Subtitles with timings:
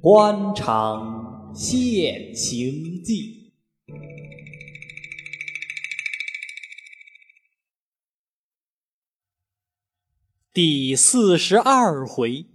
[0.00, 3.52] 官场现形记，
[10.52, 12.46] 第四十二回，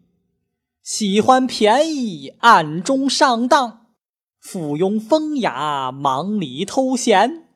[0.83, 3.93] 喜欢便宜暗中上当，
[4.39, 7.46] 附庸风雅忙里偷闲。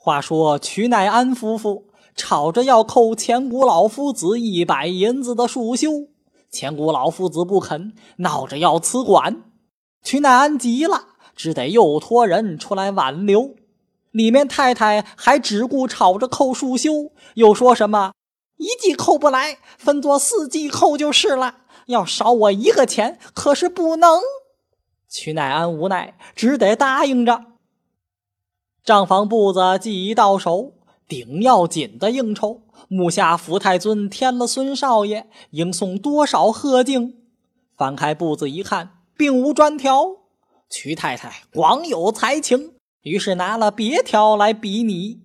[0.00, 6.06] 话说曲乃安夫妇吵着要扣钱谷老夫子一百银子的束修。
[6.52, 9.42] 钱谷老夫子不肯，闹着要辞官。
[10.04, 13.56] 曲乃安急了，只得又托人出来挽留。
[14.12, 18.12] 里面太太还只顾吵着扣束修，又说什么
[18.56, 21.56] 一季扣不来，分作四季扣就是了。
[21.86, 24.20] 要少我一个钱，可是不能。
[25.08, 27.44] 曲乃安无奈，只得答应着。
[28.88, 30.72] 账房簿子既一到手，
[31.06, 32.62] 顶要紧的应酬。
[32.88, 37.14] 目下福太尊添了孙少爷，应送多少贺敬？
[37.76, 40.06] 翻开簿子一看，并无专条。
[40.70, 42.72] 瞿太太广有才情，
[43.02, 45.20] 于是拿了别条来比拟。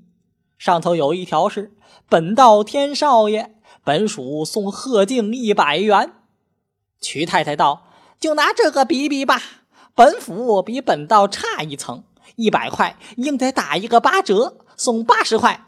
[0.57, 1.71] 上头有一条是
[2.09, 3.55] ：“本道天少爷，
[3.85, 6.11] 本属送贺敬一百元。”
[6.99, 7.85] 瞿太太道
[8.19, 9.41] ：“就拿这个比比吧。
[9.95, 12.03] 本府比本道差一层，
[12.35, 15.67] 一百块应得打一个八折，送八十块。”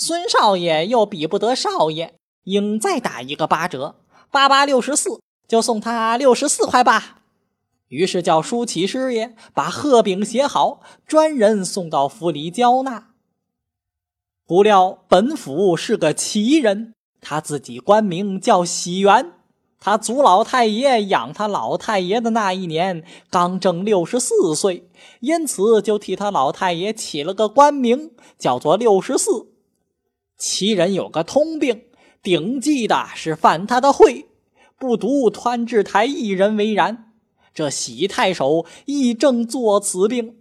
[0.00, 2.14] 孙少爷又比不得少爷，
[2.44, 3.96] 应再打一个八折，
[4.30, 7.16] 八八六十四，就送他六十四块吧。
[7.88, 13.08] 于是叫舒启师爷把贺饼写好，专人送到府里交纳。
[14.46, 19.32] 不料本府是个奇人，他自己官名叫喜元，
[19.80, 24.88] 他祖老太爷养他老太爷的那一年刚正六十四岁，
[25.20, 29.46] 因此就替他老太爷起了个官名，叫做六十四。
[30.36, 31.82] 其人有个通病，
[32.22, 34.26] 顶忌的是犯他的讳，
[34.78, 37.12] 不独团治台一人为然。
[37.54, 40.36] 这喜太守亦正作此病。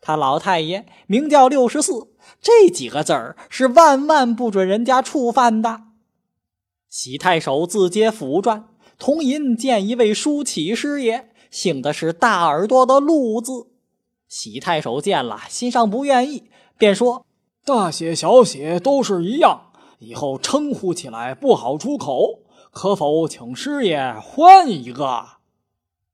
[0.00, 2.08] 他老太爷名叫六十四，
[2.40, 5.87] 这几个字儿是万万不准人家触犯的。
[7.00, 13.68] 喜太守自接府传，同银见一位书启师爷，姓的是大耳朵的陆字。
[14.26, 17.24] 喜太守见了，心上不愿意，便说。
[17.64, 19.70] 大写小写都是一样，
[20.00, 22.40] 以后称呼起来不好出口，
[22.72, 25.24] 可否请师爷换一个？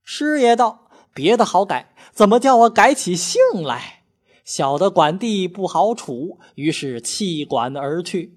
[0.02, 4.02] 师爷道：“别的好改，怎么叫我改起姓来？
[4.44, 8.36] 小的管地不好处，于是弃管而去。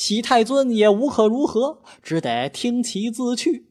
[0.00, 3.66] 喜太尊也无可如何，只得听其自去。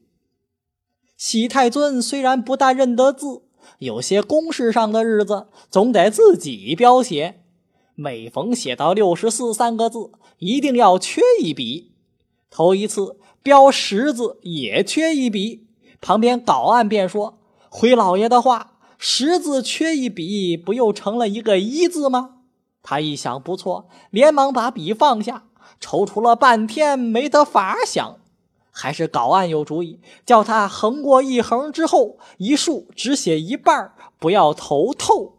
[1.16, 3.42] 喜太尊虽然不大认得字，
[3.80, 7.40] 有些公事上的日子，总得自己标写。”
[7.96, 11.90] 每逢写到六十四三个字，一定要缺一笔。
[12.48, 15.66] 头一次标十字也缺一笔，
[16.00, 22.36] 旁边稿案便说：“回老爷的话，十字缺一笔，不又成了一个一字吗？”
[22.84, 25.48] 他一想不错，连忙把笔放下，
[25.80, 28.16] 踌躇了半天没得法想，
[28.70, 35.38] 还是稿案有主意，叫他横过一横之后，一竖只写一半，不要头透。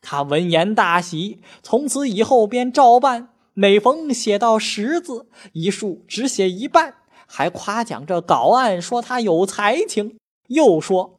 [0.00, 3.30] 他闻言大喜，从此以后便照办。
[3.54, 6.94] 每逢写到十字一竖，只写一半，
[7.26, 10.16] 还夸奖这稿案，说他有才情。
[10.46, 11.18] 又说：“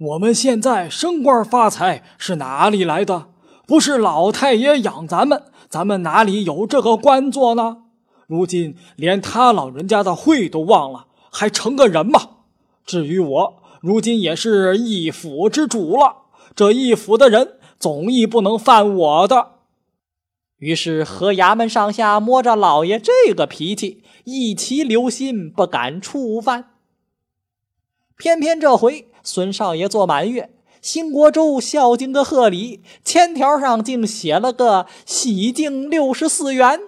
[0.00, 3.26] 我们现在升官发财是哪里来的？
[3.66, 7.82] 不是老太爷养咱们，咱们哪里有这个官做呢？
[8.26, 12.30] 如今连他老人家的会都忘了，还成个人吗？
[12.84, 16.24] 至于我，如今也是一府之主了，
[16.54, 19.56] 这一府的人。”总亦不能犯我的，
[20.56, 26.70] 于是和衙门上下摸着老爷这个脾气，一齐留心，不敢触犯。
[28.16, 36.80] 偏偏这回孙少爷做满月，兴国州孝敬的贺礼，签条上竟写了个喜敬六十四元。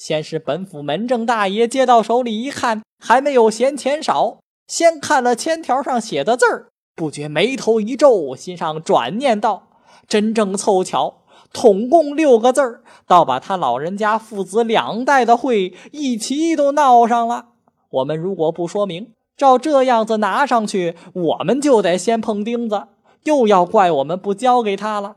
[0.00, 9.68] 先是本府门正大爷接到手里一看，还没有嫌钱少，先看了签条上写的字儿，不觉眉头一皱，心上转念道。
[10.08, 17.48] 真正凑巧，统共六个字儿，倒把他老人家父子两代的会一起都闹上了。
[17.90, 22.84] 我们如果不说明，照这样子拿上去，我们就得先碰钉子，
[23.24, 25.16] 又要怪我们不交给他了。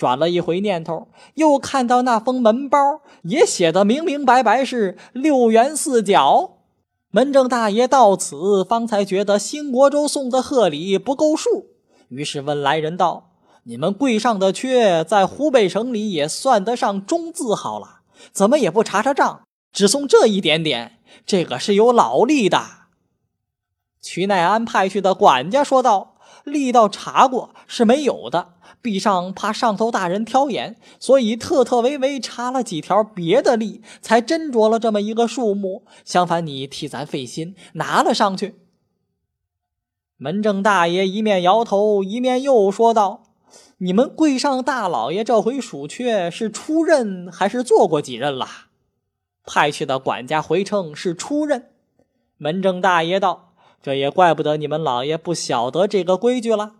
[0.00, 2.78] 转了一回念头，又看到那封门包
[3.24, 6.52] 也写的明明白白是六元四角。
[7.10, 11.66] 门正大爷到此方才觉得新国州送的贺礼不够数，
[12.08, 13.32] 于是问来人道。
[13.64, 18.00] 你们柜上的缺，在湖北省里也算得上中字号了，
[18.32, 21.00] 怎么也不查查账，只送这一点点？
[21.26, 22.62] 这个是有老例的。
[24.00, 26.14] 曲乃安派去的管家说道
[26.44, 35.84] ：“力道查过是没有的，壁上怕上头大人挑眼，所以特特为为查了几条别的例，才斟酌了这么一个数目。
[36.04, 38.56] 相反，你替咱费心拿了上去。”
[40.16, 43.22] 门正大爷一面摇头，一面又说道
[43.78, 48.46] ：“你们贵上大老爷这回数缺是出任还是做过几任了？”
[49.46, 51.70] 派去的管家回称是出任。
[52.36, 56.76] 门正大爷道：“这也怪不得你们老爷不晓得这个规矩了。”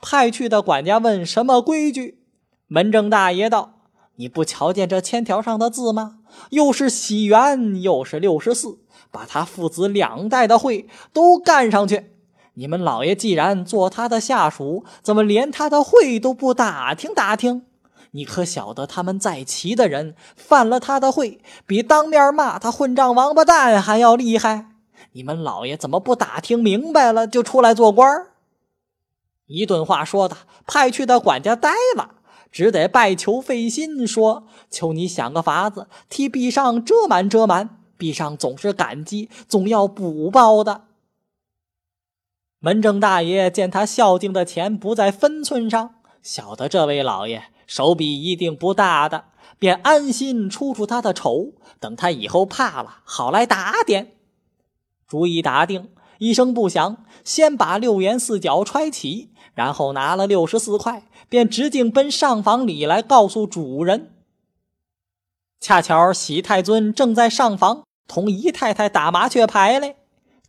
[0.00, 2.20] 派去的管家问：“什么规矩？”
[2.68, 3.80] 门正大爷道
[4.16, 6.18] ：“你不瞧见这签条上的字吗？
[6.50, 8.78] 又是喜元，又是六十四，
[9.10, 12.12] 把他父子两代的会都干上去。”
[12.58, 17.62] 你们老爷既然做他的下属，怎么连他的会都不打听打听？
[18.12, 24.68] 你可晓得他们在齐的人犯了他的会，比当面骂他混账王八蛋还要厉害？
[25.12, 28.26] 你们老爷怎么不打听明白了就出来做官？
[29.46, 32.16] 一顿话说的，派去的管家呆了，
[32.50, 37.80] 只得拜求费心说：“求你想个法子，替壁上遮瞒遮瞒。
[37.96, 40.82] 壁上总是感激，总要补报的。”
[42.58, 49.26] 门正大爷见他孝敬的钱不在分寸上，晓得这位老爷手笔一定不大的，
[49.58, 54.16] 便安心出出他的丑，等他以后怕了，好来打点。
[55.06, 64.12] 主意打定，一声不响，先把六元四角揣起，然后拿了六十四块，便直径奔上房里来，告诉主人。
[65.58, 69.96] 恰巧喜太尊正在上房同姨太太打麻雀牌嘞。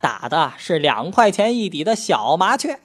[0.02, 2.82] 打的是两块钱一底的小麻雀，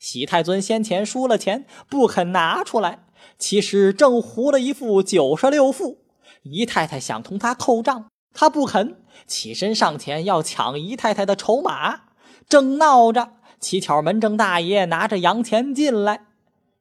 [0.00, 3.04] 喜太尊先前输了钱不肯拿出来，
[3.38, 5.98] 其实正胡了一副九十六副。
[6.42, 12.00] 姨太太想同他扣账，他不肯，起身上前要抢姨太太的筹码，
[12.48, 16.26] 正闹着，乞巧门正大爷拿着洋钱进来，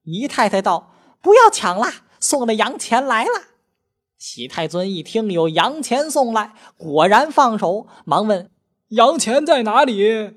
[0.04, 0.92] 姨太太道
[1.24, 1.88] ：“不要抢了，
[2.20, 3.30] 送的洋钱来了。”
[4.20, 8.50] 喜太尊一听有洋钱送来，果然放手，忙问。
[8.90, 10.34] 洋钱在哪里？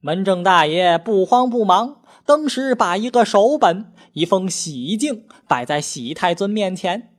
[0.00, 7.14] 门正大爷不慌不忙，登时把一个手本、一封喜镜摆在喜太尊面前。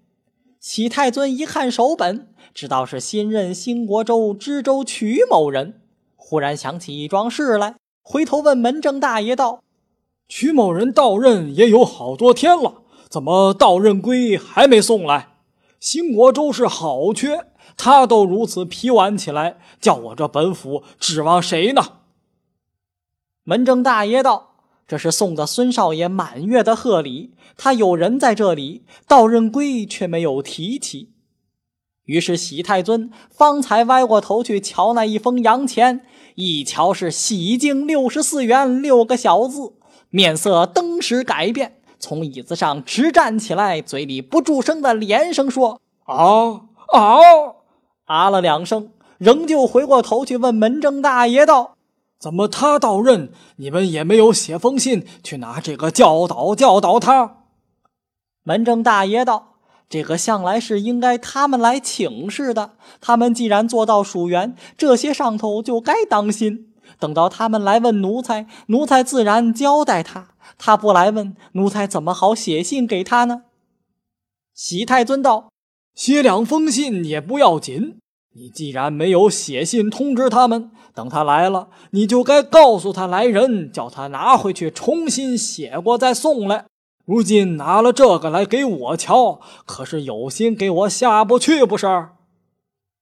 [0.59, 5.81] 喜太尊一看手本，知道是新任兴国州知州曲某人，
[6.17, 7.75] 忽然想起一桩事来，
[8.07, 9.63] 回头问门正大爷道
[10.29, 15.29] ：“曲某人到任也有好多天了，怎么到任归还没送来？
[15.79, 21.81] 兴国州是好缺。”他都如此疲顽起来，叫我这本府指望谁呢？
[23.43, 24.55] 门正大爷道
[24.87, 31.14] ：“这是送的孙少爷满月的贺礼，他有人在这里，到任归却没有提起。”
[32.05, 36.05] 于是喜太尊方才歪过头去瞧那一封洋钱，
[36.35, 39.73] 一瞧是“喜经六十四元”六个小字，
[40.09, 47.19] 面色登时改变，从椅子上直站起来，嘴里不住声的连声说：“啊啊！”
[48.05, 51.75] 啊了两声，仍旧回过头去问门正大爷道
[52.19, 57.37] ：“怎么他到任，你们也没有写封信去拿这个教导教导他？”
[58.45, 59.54] 门正大爷道
[59.87, 62.71] ：“这个向来是应该他们来请示的。
[62.99, 66.73] 他们既然做到属员，这些上头就该当心。
[66.99, 70.29] 等到他们来问奴才，奴才自然交代他。
[70.57, 73.43] 他不来问，奴才怎么好写信给他呢？”
[74.53, 75.49] 喜太尊道。
[75.93, 77.97] 写两封信也不要紧，
[78.33, 86.65] 你既然没有写信通知他们，等他来了，你就该告诉他来人，叫他拿回去重新写过再送来。
[87.05, 91.87] 如今拿了这个来给我瞧，可是有心给我下不去不是？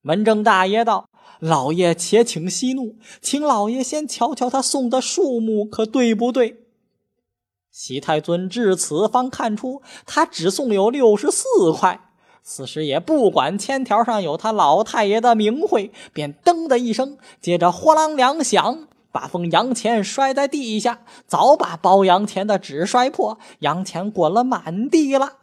[0.01, 1.07] 门正大爷道
[1.39, 6.65] ：“老爷且请息怒，请老爷先瞧瞧他送的数目可对不对。”
[7.71, 12.09] 喜太尊至此方看出，他只送有六十四块。
[12.43, 25.33] 此时也不管签条上有他老太爷的名讳，便噔的一声，接着哗啷两响，把封洋钱摔在地下，早把包洋钱的纸摔破，洋钱滚了满地了。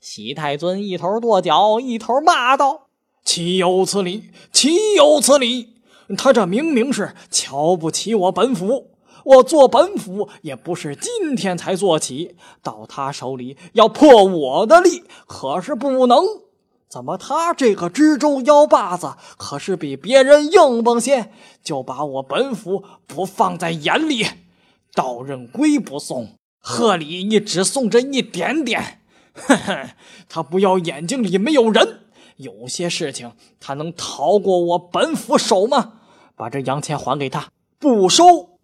[0.00, 2.88] 喜太尊一头跺脚，一头骂道
[3.24, 4.30] ：“岂有此理！
[4.52, 5.74] 岂有此理！
[6.18, 8.88] 他这明明是瞧不起我本府。
[9.24, 16.18] 我做本府也不是今天才做起，到他手里要破我的例，可是不能。”
[16.92, 21.32] 怎么，他这个知州腰把子可是比别人硬蹦些？
[21.64, 24.26] 就把我本府不放在眼里，
[24.92, 29.00] 到任归不送，贺礼你只送这一点点，
[29.32, 29.88] 哼哼，
[30.28, 32.00] 他不要眼睛里没有人。
[32.36, 35.94] 有些事情他能逃过我本府手吗？
[36.36, 38.58] 把这洋钱还给他，不收。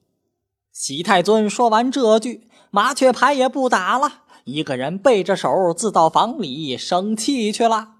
[0.70, 7.94] 西太尊说完这句，麻雀牌也不打了，一个人背着手自到房里生气去了。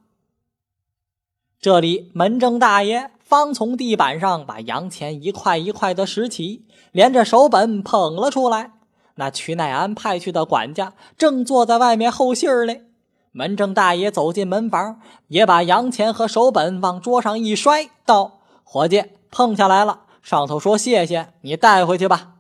[1.61, 8.71] 这里门正大爷方从地板上把洋钱一块一块的拾起，连着手本捧了出来。
[9.17, 12.85] 那曲乃安派去的管家正坐在外面候信儿嘞。
[13.33, 22.35] 门正大爷走进门房，也把洋钱和手本往桌上一摔，道：“伙计，碰下来了，上头说谢谢，你带回去吧。”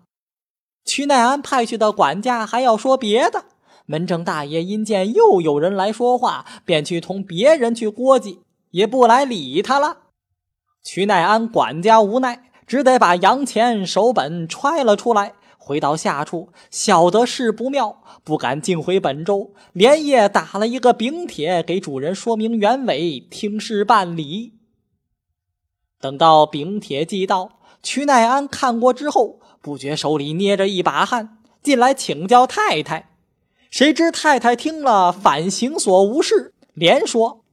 [0.86, 3.44] 曲乃安派去的管家还要说别的，
[3.86, 9.98] 门正大爷因见又有人来说话，便去同别人去过继，也不来理他了。
[10.82, 15.34] 曲乃安管家无奈，只得把洋钱、手本揣了出来。
[15.56, 24.54] 回到下处，晓得事不妙，不敢进回本州，连夜打了一个禀帖给主人，说明原委，听事办理。
[26.00, 33.10] 等到禀帖寄到，曲乃安看过之后，不觉手里捏着一把汗，进来请教太太。
[33.70, 37.44] 谁知太太听了，反行所无事，连说：“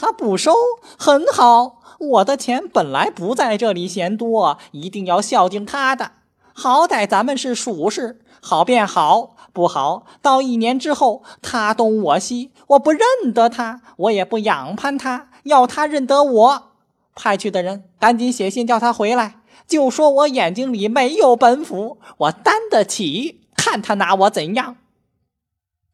[0.00, 0.54] 他不收，
[0.96, 1.80] 很好。
[1.98, 6.12] 我的钱本来不在这里嫌多，一定要孝敬他的。”
[6.54, 13.00] 好歹咱们是属士，好便好，不好到一年之后，他东我西，我不认
[13.32, 16.62] 得他，我也不仰攀他，要他认得我，
[17.14, 19.36] 派去的人赶紧写信叫他回来，
[19.68, 24.76] 就说我眼睛里没有本府，我担得起，看他拿我怎样。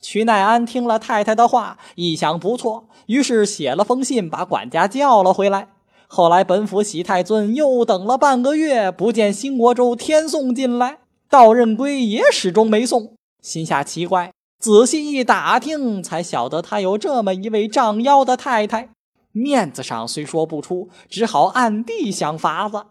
[0.05, 5.69] 曲乃安听了太太的话，一想不错，于是写了封信，把管家叫了回来。
[6.07, 10.99] 后来，本府喜太尊又等了半个月，不见新国州天送进来，
[11.31, 18.91] 道任归也始终没送，心下奇怪，仔细一打听，才晓得他有这么一位仗腰的太太，
[19.33, 22.85] 面子上虽说不出，只好暗地想法子。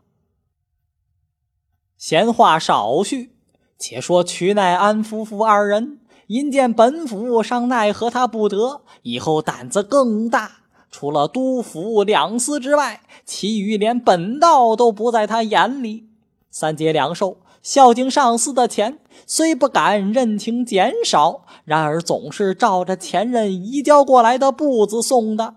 [1.96, 3.36] 闲话少叙，
[3.78, 10.52] 且说瞿乃安夫妇二人，因见本府尚奈何他不得，以后胆子更大。
[10.90, 16.08] 除了督府两司之外，其余连本道都不在他眼里。
[16.52, 25.56] 三节两寿，孝敬上司的钱，虽不敢认情减少，然而总是照着前任移交过来的步子送的。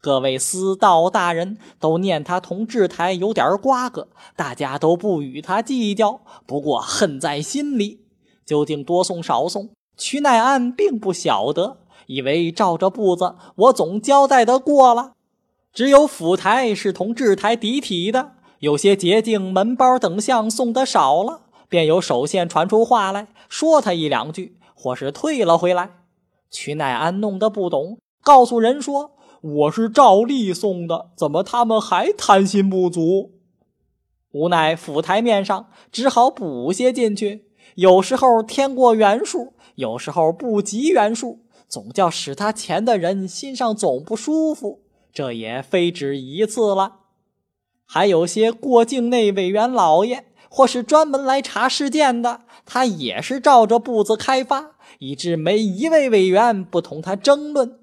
[0.00, 8.00] 各位司道大人都念他同制台有点瓜葛，大家都不与他计较，不过恨在心里。
[8.46, 9.68] 究竟多送少送，
[10.00, 11.76] 屈乃安并不晓得。
[12.06, 15.12] 以为照着步子，我总交代得过了。
[15.72, 25.90] 只有府台是同制台抵体的，有些捷径、门包等项送的少了，便有手线传出话来说他一两句，或是退了回来。
[26.50, 33.30] 曲乃安弄得不懂，告诉人说：“我是照例送的，怎么他们还贪心不足？”
[34.34, 41.40] 无奈府台面上只好补些进去，有时候添过原数，有时候不及原数。
[41.68, 44.80] 总叫使他钱的人心上总不舒服，
[45.12, 46.96] 这也非止一次了。
[47.86, 57.78] 还有些过境内委员老爷，或是专门来查事件的，他也是照着步子开发，以致没一位委员不同他争论。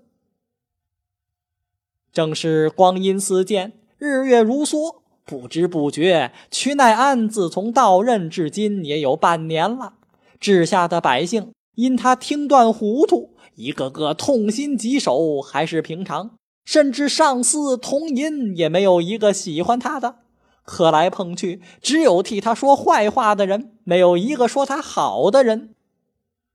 [2.12, 9.96] 正是光阴似箭，日月如梭，不知不觉，曲乃安自从到任至今也有半年了。
[10.40, 13.36] 治下的百姓因他听断糊涂。
[13.56, 16.30] 一个个痛心疾首，还是平常；
[16.64, 20.20] 甚至上司同饮，也没有一个喜欢他的。
[20.64, 25.72] 磕来碰去，只有替他说坏话的人，没有一个说他好的人。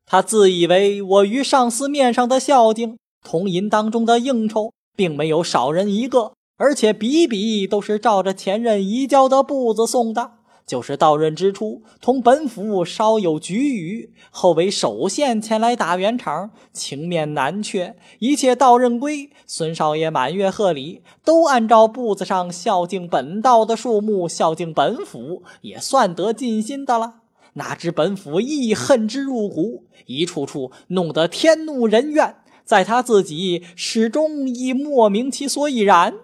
[0.07, 10.35] 他自以为我与上司面上的孝敬，同饮当中的应酬，并没有少人一个，而且笔笔都是照着前任移交的步子送的。
[10.65, 17.97] 就是到任之初，同本府稍有局龉，后为首县前来打圆场，情面难却。
[18.21, 27.15] 一切到任归，孙少爷满月贺礼，都按照步子上孝敬本道的数目孝敬本府，也算得尽心的了。
[27.55, 36.15] 哪知本府亦恨之入骨，一处处弄得天怒人怨，在他自己始终亦莫名其所以然。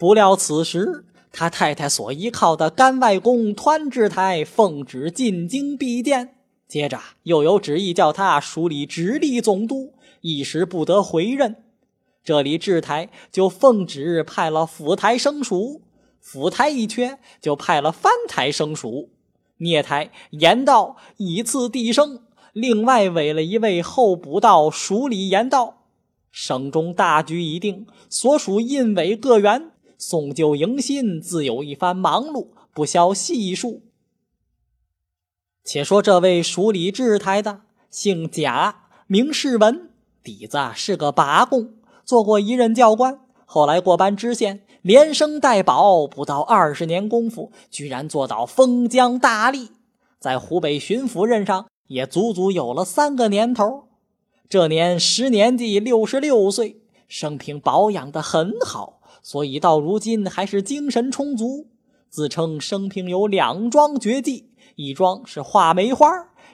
[0.00, 1.04] 不料此时。
[1.30, 6.30] 他太太所依靠的干外公湍志台奉旨进京避见，
[6.66, 9.92] 接着又有旨意叫他署理直隶总督，
[10.22, 11.56] 一时不得回任。
[12.24, 15.82] 这里志台就奉旨派了府台生署，
[16.18, 19.10] 府台一缺就派了藩台生署。
[19.58, 22.22] 聂台言道：“以次递升。”
[22.54, 25.84] 另外委了一位候补道署理言道
[26.32, 33.82] ：“省中大局已定，所属印委各员送旧迎新，自有一番忙碌，不消细数。”
[35.62, 39.90] 且说这位署理制台的，姓贾，名世文，
[40.24, 49.68] 底子是个拔贡，做过一任教官，后来过班知县，连升带保，不到二十年功夫，居然做到封疆大吏，
[50.18, 53.84] 在湖北巡抚任上也足足有了三个年头。
[54.48, 61.68] 这年十年纪六十六岁，生平保养得很好，所以到如今还是精神充足，
[62.08, 64.50] 自称生平有两桩绝技。
[64.76, 66.06] 一桩是画梅花，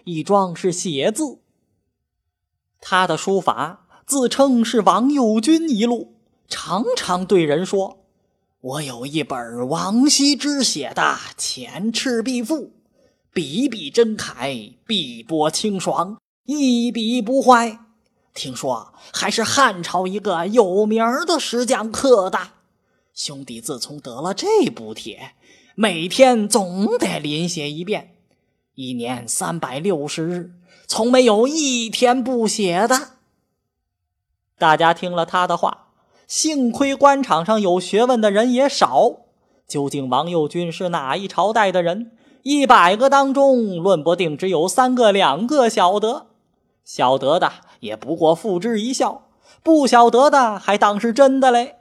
[0.04, 1.38] 一桩是写字。
[2.80, 6.16] 他的书法自称是王右军一路，
[6.48, 8.04] 常常对人说
[8.60, 11.02] ：“我有一本王羲之写的
[11.36, 12.56] 《前赤壁赋》，
[13.32, 17.80] 笔笔真楷，笔波清爽，一笔不坏。
[18.34, 22.38] 听说还是汉朝一个有名的石匠刻的。
[23.16, 25.32] 兄弟自从得了这部帖，
[25.74, 28.12] 每天总得临写一遍。”
[28.76, 30.52] 一年三百六十日，
[30.86, 33.12] 从没有一天不写的。
[34.58, 35.86] 大家听了他的话，
[36.28, 39.12] 幸亏官场上有学问的人也少。
[39.66, 42.12] 究竟王右军是哪一朝代的人？
[42.42, 46.26] 一百个当中，论不定只有三个、两个晓得。
[46.84, 49.26] 晓得的也不过付之一笑，
[49.62, 51.76] 不晓得的还当是真的嘞。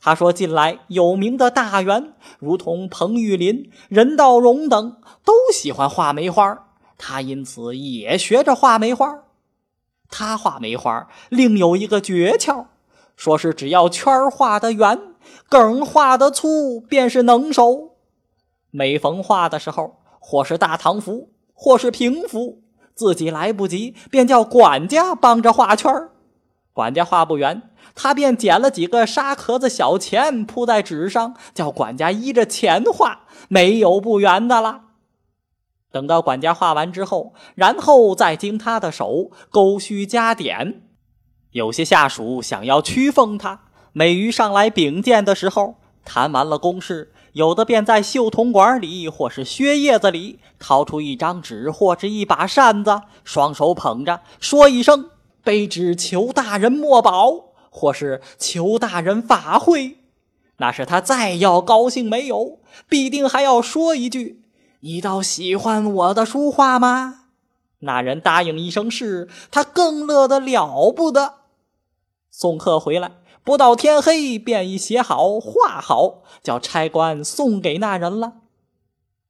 [0.00, 6.66] 他说：“近来有名的大员，如同彭玉麟、任道荣等，都喜欢画梅花。
[6.96, 9.24] 他因此也学着画梅花。
[10.08, 12.66] 他画梅花另有一个诀窍，
[13.16, 14.98] 说是只要圈画的圆，
[15.48, 17.96] 梗画的粗，便是能手。
[18.70, 22.62] 每逢画的时候，或是大唐幅，或是平幅，
[22.94, 25.92] 自己来不及，便叫管家帮着画圈
[26.78, 27.62] 管家画不圆。”
[28.00, 34.82] 他便捡了几个沙壳子小钱铺在纸上，叫管家依着钱画，没有不圆的了。
[35.90, 40.82] 等到管家画完之后，然后再经他的手勾须加点。
[41.50, 43.62] 有些下属想要屈奉他，
[43.92, 55.10] 每于上来禀见的时候，谈完了公事，有的便在袖筒管里或是靴叶子里掏出一张纸或者一把扇子，双手捧着，说一声
[55.48, 59.98] ：“卑职求大人莫保。”或是求大人法会，
[60.56, 62.58] 那是他再要高兴没有，
[62.88, 64.42] 必定还要说一句
[64.80, 67.26] ：“你倒喜欢我的书画吗？”
[67.80, 71.34] 那人答应一声是，他更乐得了不得。
[72.30, 73.12] 送客回来，
[73.44, 78.38] 不到天黑便已写好画好，叫差官送给那人了。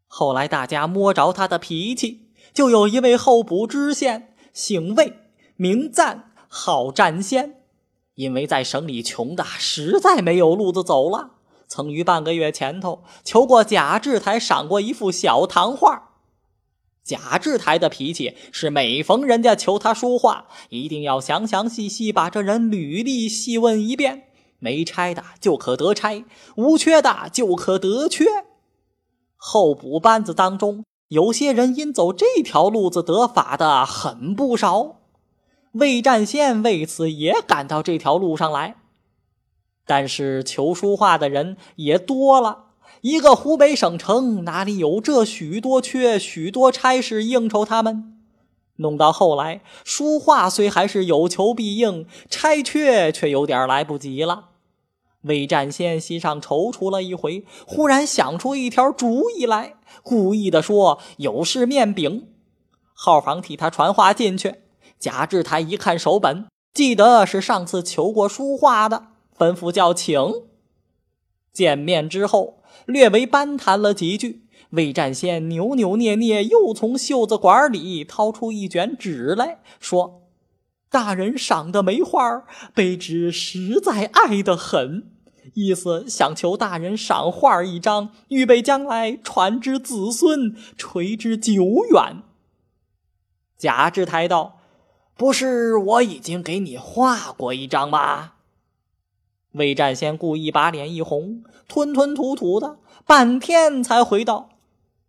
[0.07, 5.13] 后来大家摸着他的脾气，就有一位候补知县，姓魏，
[5.61, 7.57] 名赞，好占先。
[8.15, 11.33] 因为在省里穷的实在没有路子走了，
[11.67, 16.11] 曾于半个月前头求过贾志台赏过一幅小唐画。
[17.03, 24.29] 贾志台的脾气是每逢人家求他书画，一定要详详细细把这人履历细问一遍，
[24.61, 28.27] 没差的就可得差，无缺的就可得缺。
[29.35, 34.98] 候补班子当中，有些人因走这条路子得法的很不少。
[35.79, 38.75] 魏占先为此也赶到这条路上来，
[39.87, 42.65] 但是求书画的人也多了。
[43.03, 48.19] 一个湖北省城哪里有这许多缺、许多差事应酬他们？
[48.77, 54.51] 弄到后来，书画虽还是有求必应，差缺却有点来不及了。
[55.23, 62.29] 魏占先心上踌躇了一回，忽然想出一条主意来，故意的说：“有事面禀，
[62.95, 64.55] 号房替他传话进去。”
[64.99, 70.19] 贾志台一看手本，记得是上次求过书画的，吩咐叫请。
[71.53, 74.45] 见面之后，略微攀谈了几句。
[74.71, 80.25] 魏占先扭扭捏捏，又从袖子管里掏出一卷纸来说
[80.91, 85.11] ：“大人赏的梅花，卑职实在爱得很，
[85.55, 92.23] 意思想求大人赏画一张，预备将来传之子孙，垂之久远。”
[93.57, 94.58] 贾志台道。
[95.19, 98.35] 不是我已经给你画过一张吗？
[99.51, 104.51] 魏占先故意把脸一红，吞吞吐吐的，半天才回道：“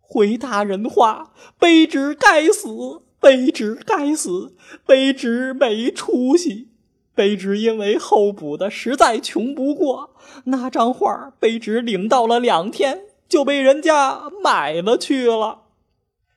[0.02, 6.70] 回大人话，卑职该死，卑职该死，卑职没出息。
[7.14, 15.59] 卑职因为候补的实在穷不过，那张画卑职领到了两天，就被人家买了去了。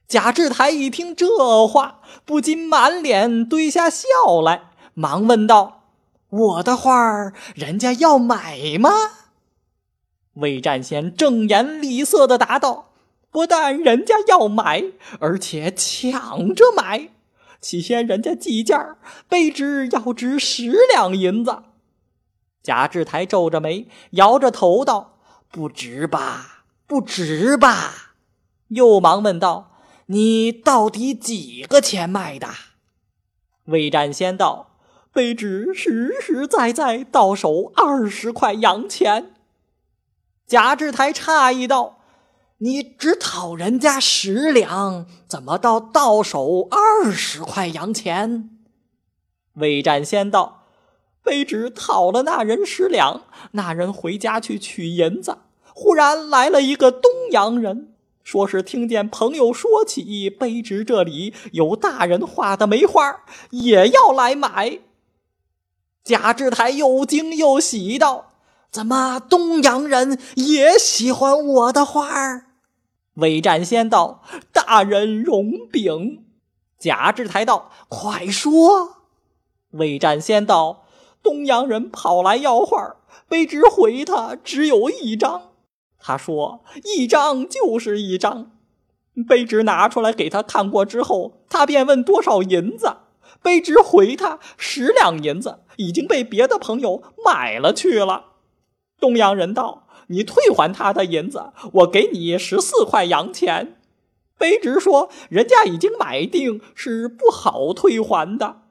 [0.07, 4.07] 贾志台一听这话，不禁满脸堆下笑
[4.43, 5.85] 来，忙问道
[6.29, 8.91] ：“我的画儿，人家要买吗？”
[10.35, 12.91] 魏占先正颜厉色的答道
[13.31, 14.83] ：“不但人家要买，
[15.19, 17.09] 而且抢着买。
[17.59, 18.97] 起先人家计价，
[19.29, 21.63] 卑职要值十两银子。”
[22.61, 25.17] 贾志台皱着眉，摇着头道
[25.49, 28.15] ：“不值吧，不值吧。”
[28.69, 29.71] 又忙问道。
[30.07, 32.49] 你到底几个钱卖的？
[33.65, 34.77] 魏占先道
[35.13, 39.33] ：“卑职实实在在到手二十块洋钱。”
[40.45, 41.99] 贾志台诧异道
[42.59, 48.59] ：“你只讨人家十两，怎么到到手二十块洋钱？”
[49.55, 50.65] 魏占先道
[51.23, 55.37] ：“卑职讨了那人十两，那人回家去取银子，
[55.73, 57.92] 忽然来了一个东洋人。”
[58.23, 64.79] 说是听见朋友说起，卑职这里有大人画的梅花，也要来买。
[66.03, 68.31] 贾志台又惊又喜道
[68.71, 72.43] ：“怎么东洋人也喜欢我的画？”
[73.15, 76.25] 魏占先道：“大人容禀。”
[76.79, 79.03] 贾志台道：“快说。”
[79.71, 80.85] 魏占先道
[81.21, 82.95] ：“东洋人跑来要画，
[83.29, 85.51] 卑职回他只有一张。”
[86.05, 86.65] 他说
[86.97, 88.51] ：“一张就是一张。”
[89.25, 92.97] 卑职拿出来给他看过之后，他便问多少银子。
[93.41, 98.25] 卑职回他十两银子，已经被别的朋友买了去了。
[98.99, 103.77] 东洋人道：“你退还他的银子，我给你十四块洋钱。”
[104.39, 108.62] 卑职说：“人家已经买定，是不好退还的。”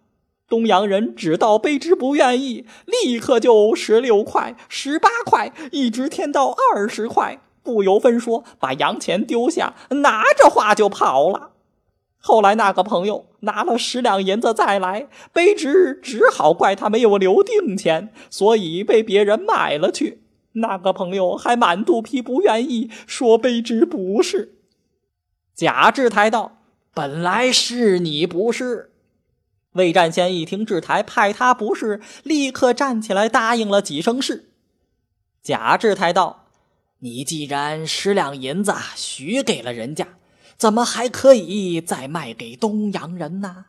[0.52, 11.52] 东洋人只道卑职不愿意，立刻就十六块、十八块，一直添到二十块，不由分说，把洋钱丢下，拿着画就跑了。
[12.18, 20.20] 后来那个朋友拿了十两银子再来，卑职只好怪他没有留定钱，所以被别人买了去。
[20.56, 24.56] 那个朋友还满肚皮不愿意，说卑职不是。
[25.54, 26.58] 贾志台道
[26.92, 28.90] ：“本来是你不是。”
[29.72, 34.50] 魏占先一听志台派他不是，立刻站起来答应了几声是。
[35.42, 36.44] 贾志台道
[37.00, 40.08] ：“你既然十两银子许给了人家，
[40.56, 43.66] 怎么还可以再卖给东洋人呢？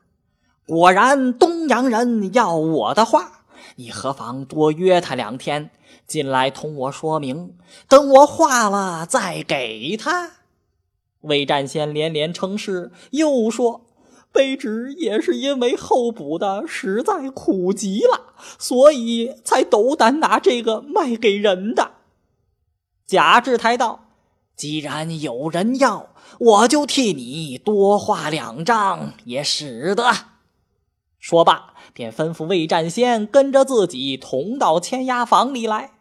[0.67, 3.45] 果然东洋人要我的画，
[3.77, 5.71] 你何妨多约他两天，
[6.05, 7.55] 进来同我说明，
[7.87, 10.31] 等我画了再给他。”
[11.21, 13.85] 魏占先连连称是，又说。
[14.33, 21.91] 卑职也是因为候补的实在苦极了，所以才斗胆拿这个卖给人的。
[23.05, 24.05] 贾志台道
[24.57, 30.11] ：“既然有人要，我就替你多画两张，也使得。”
[31.19, 35.91] 说罢，便吩咐魏占先跟着自己同到签押房里来。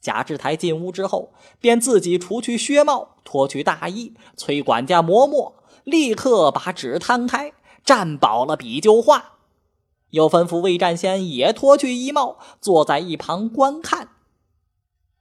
[0.00, 5.61] 贾志台进屋之后，便自己除去靴帽，脱去大衣，催管家磨墨。
[5.84, 7.52] 立刻把纸摊开，
[7.84, 9.38] 蘸饱了笔就画，
[10.10, 14.08] 又吩咐魏占先也脱去衣帽，坐在一旁观看。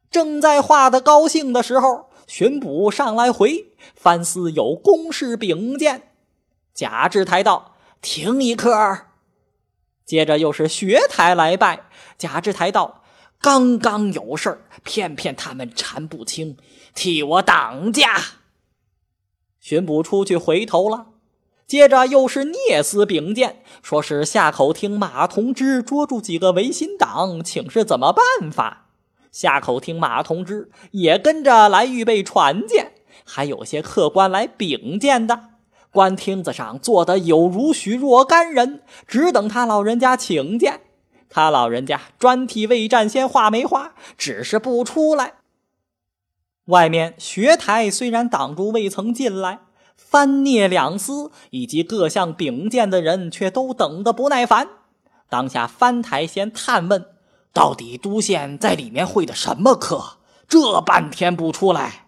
[0.09, 6.11] 正在画的高兴的时候，巡捕上来回，翻司有公事禀见。
[6.73, 9.05] 贾志台道：“停一刻。”
[10.05, 11.85] 接着又是学台来拜。
[12.17, 13.01] 贾志台道
[13.39, 16.57] ：“刚刚有事儿，偏偏他们缠不清，
[16.93, 18.17] 替我挡驾。”
[19.61, 21.05] 巡捕出去回头了，
[21.67, 28.87] 接着又是聂司禀见，说是下口厅马同之捉住几个维新党，请示怎么办法。
[29.31, 32.93] 下口厅马同之也跟着来预备传见，
[33.23, 35.51] 还有些客官来禀见的。
[35.91, 40.81] 官厅子上坐的有如许若干人，只等他老人家请见。
[41.29, 45.35] 他老人家专替魏占先画梅花，只是不出来。
[46.71, 49.59] 外面学台虽然挡住未曾进来，
[49.97, 54.69] 翻聂两司以及各项禀见的人却都等得不耐烦。
[55.29, 57.05] 当下翻台先探问：
[57.53, 60.17] 到底都县在里面会的什么课？
[60.47, 62.07] 这半天不出来，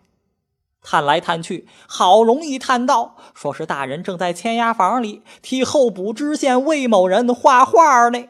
[0.82, 8.30] 探来探去，好容易探到，说是大人正在签押房里替候补知县魏某人画画呢。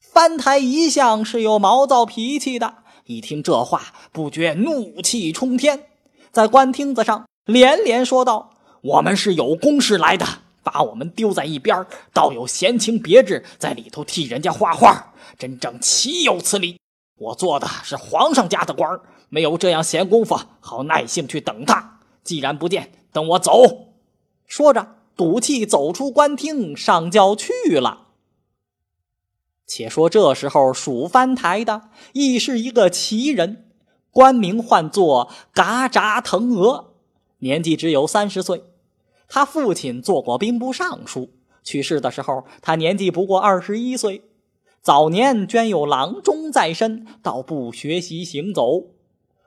[0.00, 2.83] 翻台一向是有毛躁脾气的。
[3.06, 5.88] 一听这话，不觉怒气冲天，
[6.32, 10.26] 在官厅子上连连说道：“我们是有公事来的，
[10.62, 16.78] 把我们丢在一边，倒有闲情别致，在里头替人家画画，真正岂有此理！”
[17.20, 22.00] 我做的是皇上家的官没有这样闲工夫，好耐性去等他。
[22.22, 23.52] 既然不见，等我走。
[24.46, 28.03] 说着，赌气走出官厅，上轿去了。
[29.66, 33.64] 且说这时候，蜀藩台的亦是一个奇人，
[34.10, 36.92] 官名唤作嘎扎腾额，
[37.38, 38.62] 年纪只有三十岁。
[39.28, 41.30] 他父亲做过兵部尚书，
[41.62, 44.22] 去世的时候他年纪不过二十一岁。
[44.82, 48.82] 早年捐有郎中在身，倒不学习行走。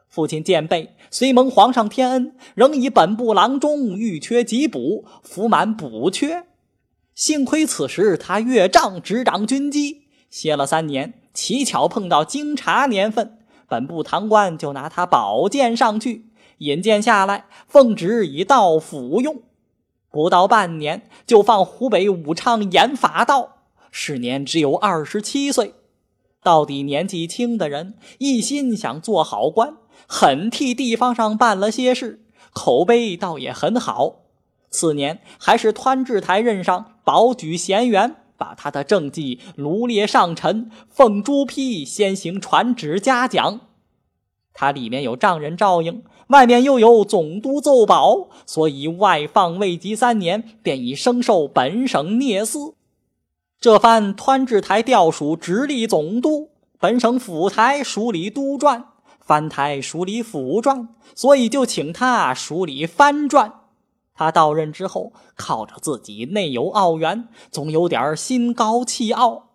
[0.10, 6.48] 父亲见备，虽蒙皇上天恩，仍以本部郎中欲缺即补，服满补缺。
[7.14, 19.42] 幸亏此时他岳丈执掌军机，歇了三年，奇巧碰到京察年份，本部堂官就拿他保荐上去，引荐下来，奉旨以道府用。
[20.10, 23.58] 不到半年，就放湖北武昌演法道。
[23.92, 25.74] 时年只有二十七岁，
[26.44, 29.76] 到底年纪轻的人一心想做好官，
[30.08, 34.24] 很替地方上办了些事，口碑倒也很好。
[34.70, 43.60] 次年还是湍治台任上保举贤员，把他的政绩罗列上陈，奉朱批先行传旨嘉奖。
[44.54, 52.74] 他里面有丈人照应，外面又有总督奏保，所以外放未及三年，便已升授本省聂司。
[53.60, 58.86] 这番湍志台调署直隶总督，本省府台署理督转，
[59.20, 63.57] 藩台署理府转，所以就请他署理藩传。
[64.18, 69.52] 他到任之后，靠着自己内有傲元，总有点心高气傲。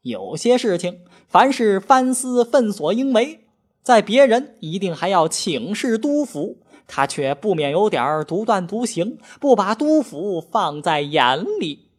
[0.00, 3.46] 有些事情，凡是藩司分所应为，
[3.82, 11.90] 在别人一定还要请示督府，他却不免有点独断独行，不把督府放在眼里。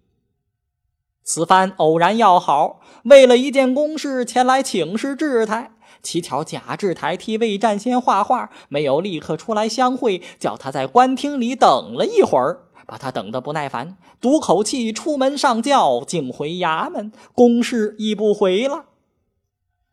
[1.23, 5.76] 此番偶然要好，为了一件公事前来请示志台。
[6.08, 18.86] 乞巧贾志台替魏占先画画，没有立刻出来相会，叫他在官厅里等了一会儿，把他等得不耐烦，赌口气出门上轿，竟回衙门，公事亦不回了。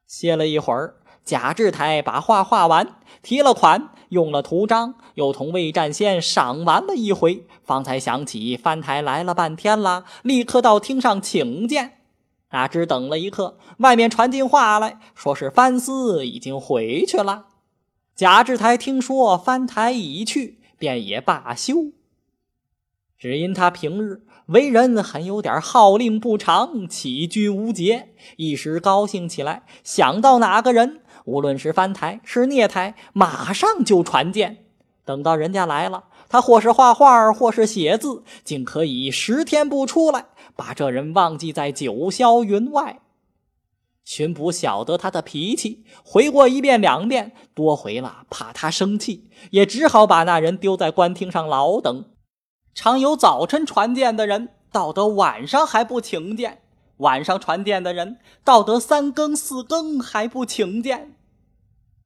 [0.06, 0.98] 歇了一会儿。
[1.24, 12.03] 贾志台把画画完，提了款，用了图章，又同魏占先赏玩了一回，方才想起翻台来了半天了，立刻到厅上请见。
[12.54, 17.46] 哪知等了一刻，外面传进话来，说是藩司已经回去了。
[18.14, 21.90] 贾志才听说翻台已去，便也罢休。
[23.18, 31.00] 只因他平日为人很有点号令不长，起居无节，一时高兴起来，想到哪个人。
[31.24, 34.58] 无论是翻台是聂台，马上就传见。
[35.04, 43.00] 等到人家来了，他或是画画，或是写字，竟可以十天不出来，把这人忘记在九霄云外。
[44.04, 52.10] 巡捕晓得他的脾气，回过一遍两遍，多回了，怕他生气，也只好把那人丢在官厅上老等。
[52.74, 56.60] 常有早晨传见的人，到得晚上还不请见。
[56.98, 61.16] 晚上传电的人，到得三更四更还不请见。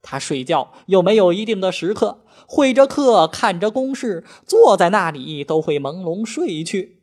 [0.01, 6.98] 他睡觉又没有一定的时刻，会着课，看着公事，坐在那里都会朦胧睡去。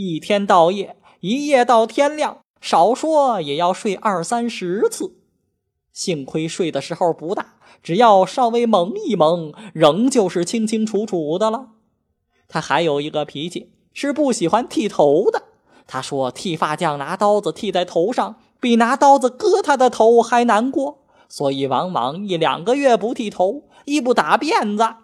[0.00, 5.16] 一天到夜，一夜到天亮，少说也要睡二三十次。
[5.92, 11.70] 幸亏睡的时候不大，只要稍微蒙一蒙，仍旧是清清楚楚的了。
[12.46, 15.42] 他还有一个脾气，是不喜欢剃头的。
[15.88, 24.94] 他说：“剃发匠拿刀子剃在头上，比拿刀子割他的头还难过，所以往往一两个月不剃头，一不打辫子。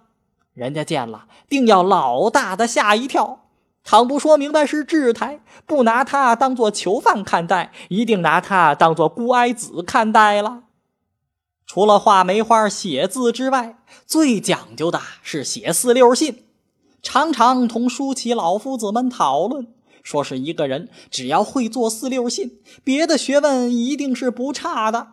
[0.52, 3.40] 人家见了，定要老大的吓一跳。
[3.84, 10.64] 倘不说明白是志台，不拿他当做囚犯看待，一定拿他当做孤哀子看待了。
[11.66, 16.44] 除了画梅花、写字之外，最讲究的是写四六信，
[17.02, 19.68] 常常同书起老夫子们讨论。”
[20.02, 25.08] 说是一个人只要会做四六信，别的学问一定是不差的。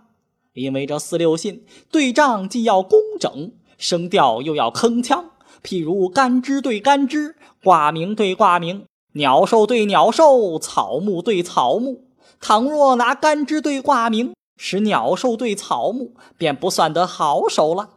[0.53, 5.25] 因为这四六信对仗既要工整，声调又要铿锵。
[5.63, 12.05] 譬如干枝对干枝，挂名对挂名，鸟兽对鸟兽，草木对草木。
[12.39, 17.91] 倘若拿干枝对挂名，使鸟兽对草木，便不算得好手了。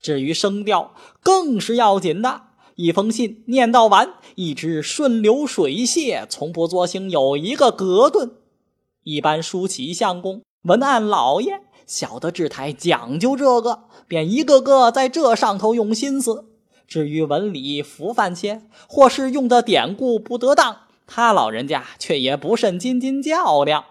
[0.00, 2.42] 至于声调，更是要紧的。
[2.74, 8.32] 一封信念到完，一直顺流水泻，从不作兴有一个隔顿。
[9.04, 16.51] 一般书起相公、文案老爷晓得制台讲究这个，便一个个在这上头用心思。
[16.92, 23.86] 至于文理浮泛些，或是用的典故不得当，他老人家却也不甚斤斤较量。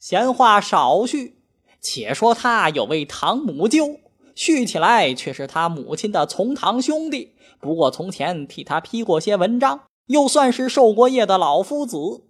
[0.00, 1.36] 闲话少叙，
[1.80, 4.00] 且说他有位堂母舅，
[4.34, 7.36] 叙起来却是他母亲的从堂兄弟。
[7.60, 12.24] 不过从前替他批过些文章，又算是受过业的老夫子。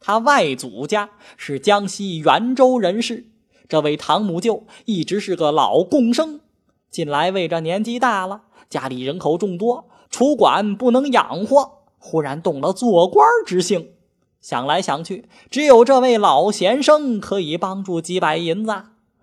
[0.00, 3.26] 他外祖家是江西袁州人士，
[3.68, 6.40] 这位堂母舅一直是个老贡生，
[6.90, 13.90] 近来为着年纪大了，家里人口众多，储管不能养活，忽然动了做官之性。
[14.40, 18.72] 想来想去，只有这位老先生可以帮助几百银子。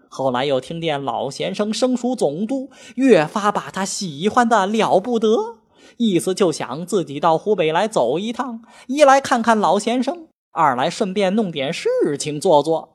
[0.09, 5.57] 后来又听见老先生升属总督，越发把他喜欢的了不得，
[5.97, 12.94] 意思就想自己到湖北来走一趟，一来看看老先生，二来顺便弄点事情做做。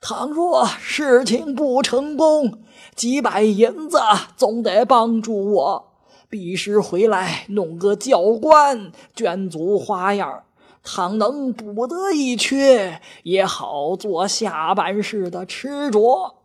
[0.00, 2.62] 倘若事情不成功，
[2.94, 3.98] 几百银子
[4.36, 5.92] 总得帮助我，
[6.28, 10.44] 必须回来弄个教官，卷足花样。
[10.84, 16.36] 倘能补得一缺，也好做下半世的吃着。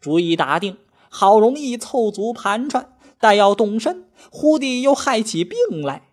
[0.00, 0.76] 主意打定，
[1.08, 6.08] 好容易凑足盘缠，待要动身，忽地又害起病来。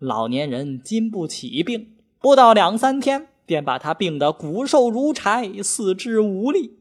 [0.00, 6.78] 老年人经不起病，不到两三天，便把他病得骨瘦如柴，四肢无力。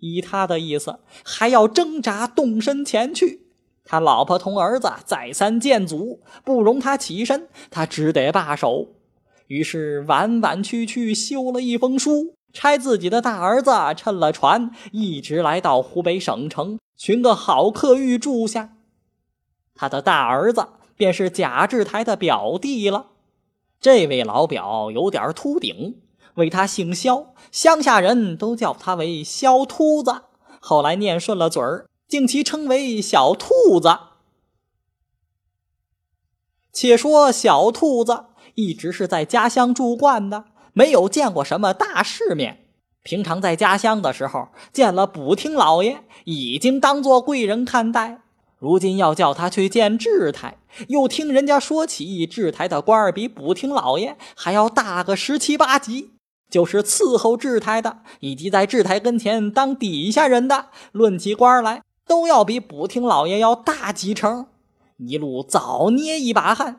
[0.00, 3.46] 依他的意思，还要挣扎动身前去。
[3.82, 8.88] 他老婆同儿子再三谏阻，不容他起身，他只得罢手。
[9.46, 18.74] 于是婉婉曲曲修了一封书，差自己的大儿子乘了船，一直来到湖北省城，寻个好客寓住下。
[19.74, 23.11] 他的大儿子便是贾志台的表弟了。
[23.82, 26.00] 这位老表有点秃顶，
[26.36, 30.22] 为他姓肖，乡下人都叫他为肖秃子。
[30.58, 31.86] 后来念顺了嘴儿。
[32.12, 33.98] 竟其称为小兔子。
[36.70, 42.66] 且说小兔子一直是在家乡住惯的，没有见过什么大世面。
[43.02, 48.20] 平常在家乡的时候，见了补听老爷，已经当做贵人看待。
[48.62, 56.10] 如今要叫他去见智台，又听人家说起智台的官儿比补听老爷还要大个十七八级，
[56.48, 61.82] 就是伺候智台的，以及在智台跟前当底下人的，论起官来。
[62.06, 64.46] 都要比补听老爷要大几成，
[64.98, 66.78] 一路早捏一把汗。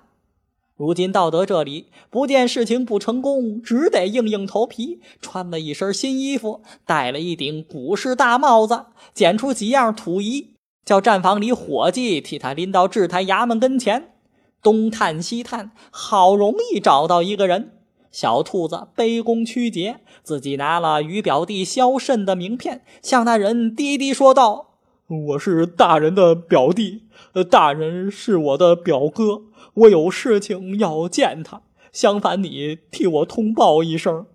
[0.78, 10.53] 如今到得这里，不见事情不成功，只得硬硬头皮，穿了一身新衣服，戴了一顶古式大帽子，捡出几样土衣，
[10.86, 14.13] 叫站房里伙计替他拎到制台衙门跟前，
[14.62, 17.72] 东探西探，好容易找到一个人。
[18.12, 24.72] 小兔子卑躬屈节，自己拿了与表弟萧慎的名片，向那人低低说道。
[25.08, 27.04] 我是大人的表弟，
[27.50, 29.43] 大人是我的表哥，
[29.74, 34.28] 我有事情要见他，相烦你替我通报一声。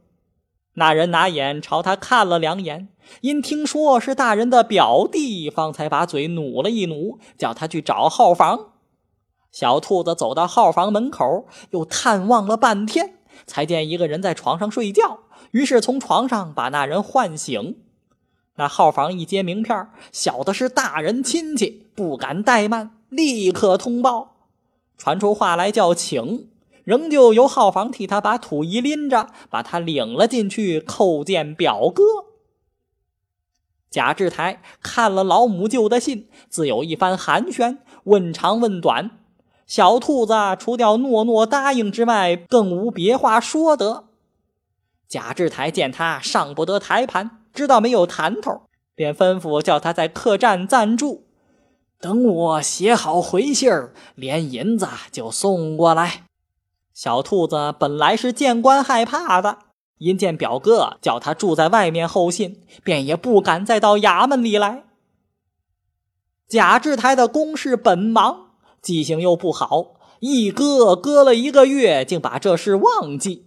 [0.74, 2.88] 那人拿眼朝他看了两眼，
[3.20, 8.72] 因听说是大人的表弟，方才把嘴努了一努，叫他去找号房。
[9.50, 13.14] 小兔子走到号房门口，又探望了半天，
[13.46, 15.20] 才见一个人在床上睡觉，
[15.52, 17.78] 于是从床上把那人唤醒。
[18.56, 24.36] 那号房一接名片，晓得是大人亲戚，不敢怠慢，立刻通报，
[24.98, 26.48] 传出话来叫请，
[26.84, 32.02] 仍旧由号房替他把土衣拎着，把他领了进去叩见表哥。
[33.90, 39.10] 贾志台看了老母舅的信，自有一番寒暄，问长问短。
[39.66, 44.04] 小兔子除掉诺诺答应之外，更无别话说得。
[45.08, 47.30] 贾志台见他上不得台盘。
[47.54, 48.62] 知道没有谈头，
[48.94, 51.24] 便吩咐叫他在客栈暂住，
[51.98, 56.22] 等我写好回信儿，连银子就送过来。
[56.94, 59.58] 小兔子本来是见官害怕的，
[59.98, 64.84] 因见表哥叫他住在外面候信，便也不敢再到衙门里来。
[66.48, 73.46] 贾志台的公事本忙，记性又不好，一搁搁了一个月，竟把这事忘记。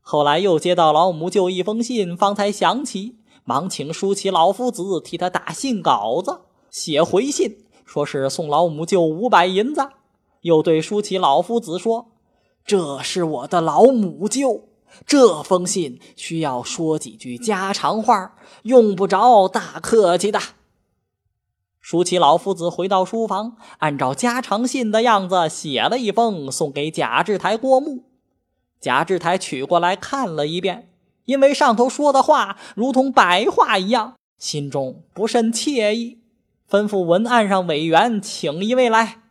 [0.00, 3.18] 后来又接到老母舅一封信，方才想起。
[3.44, 9.88] 忙请舒淇老夫子替他打信稿子，写回信，说是送老母舅五百银子。
[10.42, 12.08] 又对舒淇老夫子说
[12.64, 14.68] ：“这是我的老母舅，
[15.06, 20.40] 这封信需要说几句家常话，用不着大客气的。”
[21.80, 28.04] 舒淇老夫子回到书房，按照家常信的样子写了一封，送给贾志台过目。
[28.80, 30.90] 贾志台取过来看了一遍。
[31.24, 36.20] 因为上头说的话如同白话一样，心中不甚惬意，
[36.68, 39.22] 吩咐文案上委员请一位来。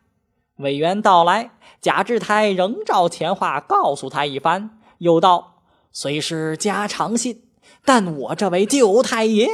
[0.58, 1.50] 委员到来，
[1.80, 7.42] 贾志台仍照前话告诉他一番，又道：“虽是家常信，
[7.84, 9.48] 但我这位舅太爷，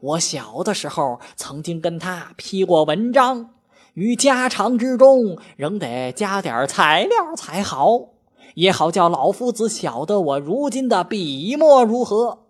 [0.00, 3.50] 我小的时候曾经跟他批过文章，
[3.94, 8.08] 于家常之中仍得加点材料才好，
[8.54, 12.44] 也好叫老夫子晓得我如今的笔墨如何。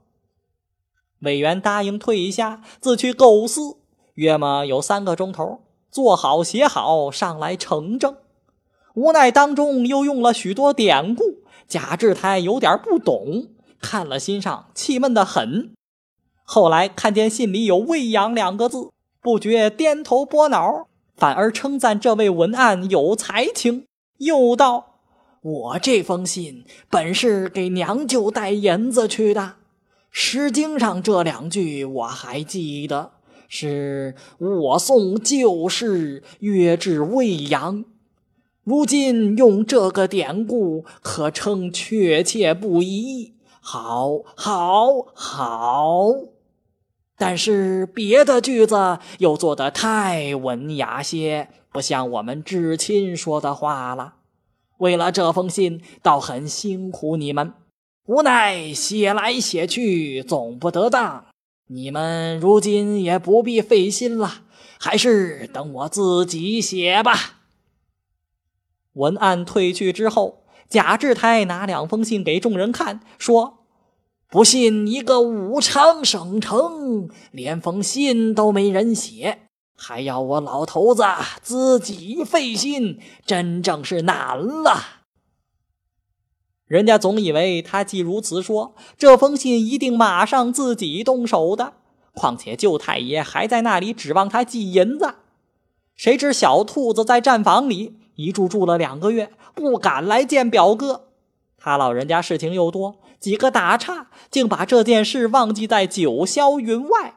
[1.21, 3.77] 委员答应退下，自去构思，
[4.15, 8.17] 约么有三个钟头，做好写好，上来呈正。
[8.95, 11.36] 无奈当中又用了许多典故，
[11.69, 13.49] 贾志台有点不懂，
[13.81, 15.73] 看了心上气闷的很。
[16.45, 18.91] 后来看见信里有“喂养”两个字，
[19.21, 20.87] 不觉颠头拨脑，
[21.17, 23.85] 反而称赞这位文案有才情。
[24.19, 25.01] 又道
[25.43, 29.41] ：“我这封信本是给娘舅带银子去的，
[30.11, 33.11] 《诗经》上这两句我还记得，
[33.49, 37.85] 是我送旧事，约至未养。”
[38.67, 43.33] 如今用这个典故，可称确切不疑。
[43.61, 46.09] 好，好，好。
[47.17, 54.15] 但是别的句子又做得太文雅些，不像我们至亲说的话了。
[54.79, 57.55] 为了这封信，倒很辛苦你们。
[58.07, 61.27] 无奈写来写去总不得当，
[61.69, 64.43] 你们如今也不必费心了，
[64.81, 67.36] 还是等我自己写吧。
[68.97, 73.59] 文案退去之后，贾志台拿两封信给众人看，说
[74.31, 81.05] ：“不信一个武昌省城，连封信都没人写，还要我老头子
[81.43, 85.05] 自己费心，真正是难了。”
[86.67, 91.75] 人家总以为他既如此说，这封信一定马上自己动手的。
[92.15, 95.17] 况且舅太爷还在那里指望他寄银子，
[95.95, 97.99] 谁知小兔子在站房里。
[98.17, 101.05] 一住住了两个月，不敢来见表哥。
[101.57, 107.15] 他老人家事情又多，几个打岔，竟把这件事忘记在九霄云外。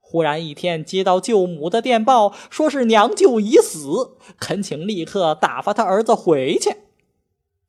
[0.00, 6.76] 忽然一天接到舅母的电报，说是娘舅已死，恳请立刻打发他儿子回去。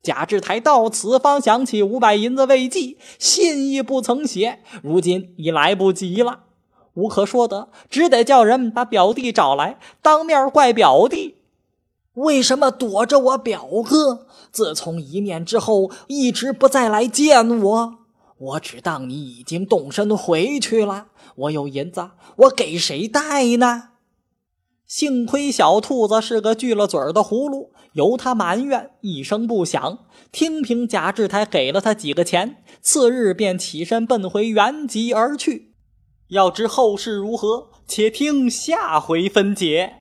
[0.02, 6.46] 贾志台到此方想起五百银子未寄，信亦不曾写，如今已来不及了，
[6.96, 11.41] 无可说得，只得叫人把表弟找来，当面怪表弟。
[12.16, 14.28] 为什么躲着我表哥？
[14.52, 17.94] 自从一面之后，一直不再来见我。
[18.38, 21.08] 我只当你已经动身回去了。
[21.36, 23.90] 我有银子，我给谁带呢？
[24.86, 30.00] 幸亏小兔子是个锯了嘴儿的葫芦，由他埋怨一声不响。
[30.34, 35.76] 听凭贾志台给了他几个钱，次日便起身奔回原籍而去。
[36.28, 40.01] 要知后事如何，且听下回分解。